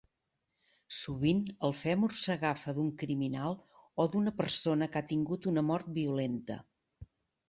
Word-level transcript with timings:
Sovint 0.99 1.41
el 1.67 1.73
fèmur 1.81 2.07
s'agafa 2.21 2.73
d'un 2.77 2.89
criminal 3.01 3.57
o 4.05 4.05
d'una 4.15 4.33
persona 4.39 4.87
que 4.95 4.99
ha 5.03 5.07
tingut 5.13 5.47
una 5.53 5.65
mort 5.69 5.93
violenta. 5.99 6.59